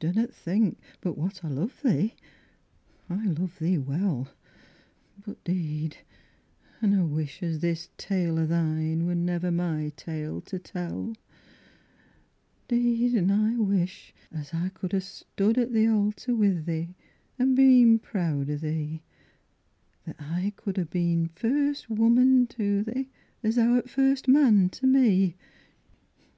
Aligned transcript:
Dunnat 0.00 0.28
thee 0.30 0.34
think 0.34 0.78
but 1.02 1.18
what 1.18 1.44
I 1.44 1.48
love 1.50 1.82
thee 1.84 2.14
I 3.10 3.26
love 3.26 3.58
thee 3.58 3.76
well, 3.76 4.32
But 5.22 5.44
'deed 5.44 5.98
an' 6.80 6.94
I 6.94 7.02
wish 7.04 7.42
as 7.42 7.58
this 7.60 7.90
tale 7.98 8.38
o' 8.38 8.46
thine 8.46 9.04
wor 9.04 9.14
niver 9.14 9.50
my 9.50 9.92
tale 9.94 10.40
to 10.40 10.58
tell; 10.58 11.14
Deed 12.68 13.14
an' 13.16 13.30
I 13.30 13.58
wish 13.58 14.14
as 14.32 14.54
I 14.54 14.70
could 14.70 14.98
stood 15.02 15.58
at 15.58 15.74
the 15.74 15.88
altar 15.88 16.34
wi' 16.34 16.54
thee 16.58 16.94
an' 17.38 17.54
been 17.54 17.98
proud 17.98 18.48
o' 18.48 18.56
thee, 18.56 19.02
That 20.06 20.16
I 20.18 20.54
could 20.56 20.78
ha' 20.78 20.88
been 20.88 21.28
first 21.34 21.90
woman 21.90 22.46
to 22.46 22.82
thee, 22.82 23.10
as 23.42 23.56
thou'rt 23.56 23.90
first 23.90 24.26
man 24.26 24.70
to 24.70 24.86
me. 24.86 25.36